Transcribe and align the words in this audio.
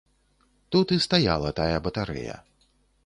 Тут 0.75 0.87
і 0.95 0.97
стаяла 1.05 1.51
тая 1.63 1.77
батарэя. 1.89 2.43